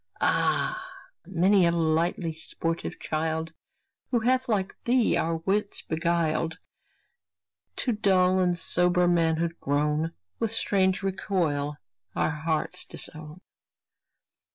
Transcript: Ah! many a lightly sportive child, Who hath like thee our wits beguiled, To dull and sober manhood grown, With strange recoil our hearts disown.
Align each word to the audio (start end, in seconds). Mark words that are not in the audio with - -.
Ah! 0.19 0.83
many 1.27 1.63
a 1.67 1.71
lightly 1.71 2.33
sportive 2.33 2.99
child, 2.99 3.51
Who 4.09 4.19
hath 4.21 4.49
like 4.49 4.73
thee 4.83 5.15
our 5.15 5.35
wits 5.37 5.83
beguiled, 5.83 6.57
To 7.75 7.91
dull 7.91 8.39
and 8.39 8.57
sober 8.57 9.07
manhood 9.07 9.59
grown, 9.59 10.13
With 10.39 10.49
strange 10.49 11.03
recoil 11.03 11.77
our 12.15 12.31
hearts 12.31 12.83
disown. 12.87 13.41